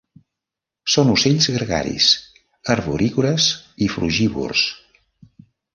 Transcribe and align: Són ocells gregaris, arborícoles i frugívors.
Són 0.93 1.11
ocells 1.15 1.49
gregaris, 1.57 2.09
arborícoles 2.77 3.53
i 3.89 3.93
frugívors. 3.99 4.67